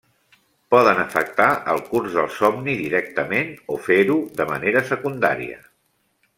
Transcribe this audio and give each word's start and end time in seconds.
Poden 0.75 1.01
afectar 1.01 1.49
el 1.73 1.83
curs 1.91 2.15
del 2.15 2.31
somni 2.37 2.75
directament, 2.81 3.55
o 3.75 3.79
fer-ho 3.91 4.19
de 4.41 4.51
manera 4.55 4.85
secundària. 4.95 5.63